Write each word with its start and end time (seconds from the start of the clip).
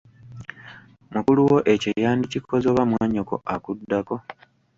Mukulu 1.13 1.41
wo 1.49 1.57
ekyo 1.73 1.91
yandikikoze 2.03 2.65
oba 2.71 2.83
mwannyoko 2.91 3.35
akuddako. 3.53 4.15